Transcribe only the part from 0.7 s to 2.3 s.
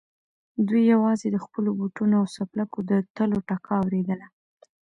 يواځې د خپلو بوټونو او